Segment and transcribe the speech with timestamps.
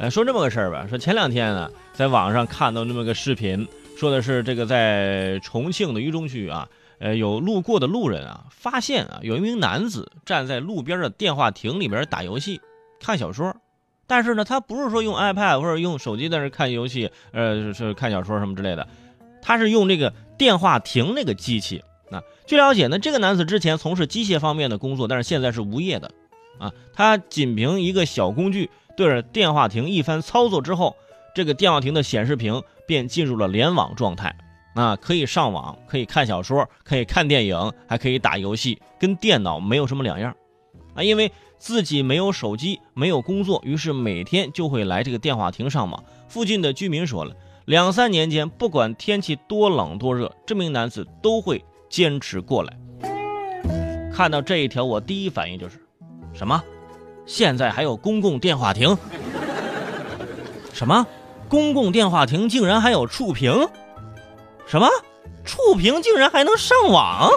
[0.00, 3.68] 呃，说这么个事儿吧，说前两天呢，在网上看到这么个视频，
[3.98, 6.66] 说的是这个在重庆的渝中区啊，
[7.00, 12.62] 呃，有路过的路人啊，发现啊，有一名男子站在路边的电话亭里边打游戏、
[12.98, 13.54] 看小说，
[14.06, 18.88] 但是呢，他不是说用 iPad 或者用手机在那看游戏，呃，是看小说什么之类的，
[19.42, 21.84] 他是用这个电话亭那个机器。
[22.10, 26.10] 啊，据了解呢，这个男子之前从事机械方面的工作，但是现在是无业的。
[26.58, 30.96] 啊，他仅凭一个小工具对着电话亭一番操作之后，
[31.34, 34.34] 这个电话亭的显示屏便进入了联网状态。
[34.74, 40.34] 啊，可以上网，可以看小说，可以看电影，还可以打游戏，跟电脑没有什么两样。
[40.94, 46.04] 啊，因为自己没有手机，没有工作，于是每天就会来这个电话亭上网。
[46.28, 47.34] 附近的居民说了，
[47.64, 51.64] 两三年间，不管天气多冷多热，这名男子都会。
[51.90, 52.78] 坚持过来。
[54.14, 55.84] 看到这一条，我第一反应就是，
[56.32, 56.62] 什么？
[57.30, 58.98] 现在还有公共电话亭？
[60.72, 61.06] 什么？
[61.48, 63.68] 公共电话亭竟然还有触屏？
[64.66, 64.88] 什么？
[65.44, 67.30] 触屏竟然还能上网？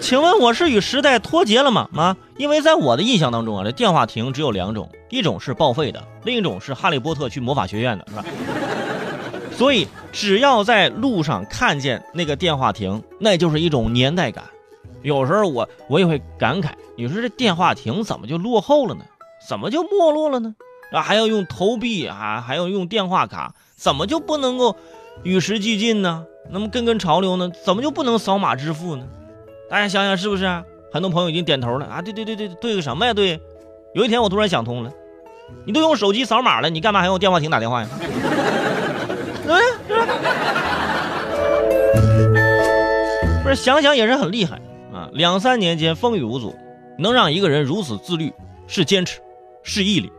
[0.00, 1.88] 请问我是与时代脱节了吗？
[1.94, 2.16] 啊？
[2.36, 8.24] 因为在我的印象当中啊，这电话亭只有两种，一种是报废的，另一种是哈利波特去魔法学院的，是吧？
[9.56, 14.42] 所以，只要在路上看见那个电话亭，那就是一种年代感。
[15.02, 19.04] 有时候我我也会感慨，你说这电话亭怎么就落后了呢？
[19.48, 20.54] 怎么就没落了呢？
[20.92, 24.76] 啊，还要用投币啊，还要用电话卡，怎么就不能够
[25.22, 26.24] 与时俱进呢？
[26.50, 27.50] 那么跟跟潮流呢？
[27.64, 29.04] 怎么就不能扫码支付呢？
[29.68, 30.44] 大家想想是不是？
[30.92, 32.02] 很多朋友已经点头了啊！
[32.02, 33.14] 对对对对对个什么呀？
[33.14, 33.40] 对，
[33.94, 34.92] 有一天我突然想通了，
[35.64, 37.88] 你都用手机扫码了，你干嘛还用电话亭打电话呀？
[39.46, 39.56] 对，
[43.42, 44.60] 不是想想也是很厉害
[44.92, 45.08] 啊！
[45.12, 46.54] 两三年间风雨无阻，
[46.98, 48.32] 能让一个人如此自律，
[48.66, 49.20] 是坚持，
[49.62, 50.12] 是毅力，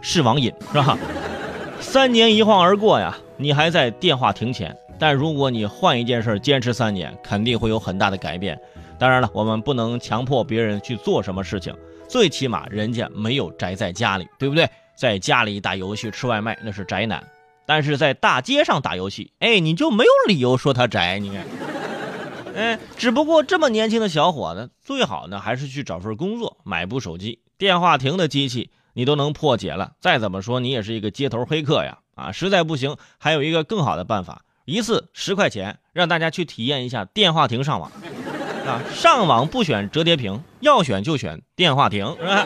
[0.00, 0.98] 是网瘾，是吧？
[1.80, 8.58] 三年一晃而过呀，你还在电话亭前，但如果你换一件事坚持三年，肯定会有很大的改变。
[8.98, 11.72] 当然了，我们不能强迫别人去做什么事情，
[12.08, 14.68] 最起码人家没有宅在家里，对不对？
[14.96, 17.22] 在家里打游戏、吃外卖，那是宅男。
[17.64, 21.20] 但是在大街上打游戏，哎，你就没有理由说他宅。
[21.20, 21.46] 你看，
[22.58, 27.38] 哎，只不过这么年轻的小伙子，最好呢还是去找份工作，买部手机。
[27.56, 31.98] 电话亭的机器你都能破解了，再怎么说你也是一个街头黑客呀！
[32.16, 37.92] 啊，实在不行，还有一个更好的办法，一次十块钱，让大家去体验一下电话亭上网。
[38.66, 42.44] 啊，上网不选折叠屏，要选就选电话亭，是吧？